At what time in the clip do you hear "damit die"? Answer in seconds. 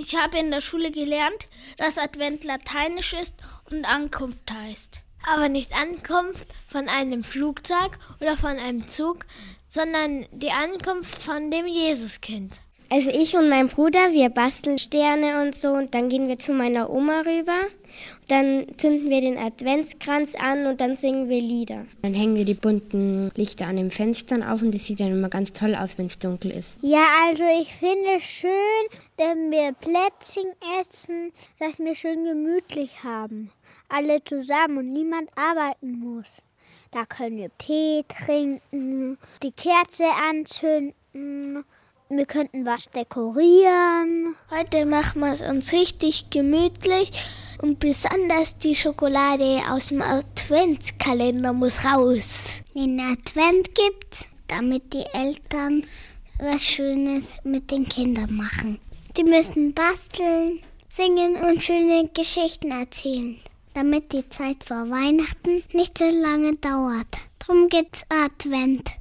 54.46-55.04, 63.74-64.28